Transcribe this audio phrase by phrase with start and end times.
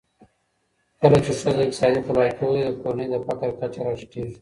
[1.01, 4.35] کله چي ښځه اقتصادي خپلواکي ولري، د کورنۍ د فقر کچه راټیټېږي